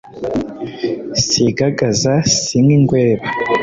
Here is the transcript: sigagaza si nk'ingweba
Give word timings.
sigagaza 1.25 2.13
si 2.39 2.57
nk'ingweba 2.65 3.25